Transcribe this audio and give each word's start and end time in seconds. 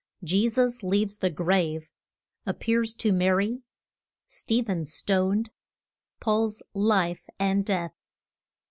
JESUS 0.23 0.81
LEAVES 0.81 1.19
THE 1.19 1.29
GRAVE. 1.29 1.91
APPEARS 2.47 2.95
TO 2.95 3.11
MARY. 3.11 3.61
STEPHEN 4.25 4.87
STONED. 4.87 5.51
PAUL'S 6.19 6.63
LIFE, 6.73 7.29
AND 7.37 7.63
DEATH. 7.63 7.93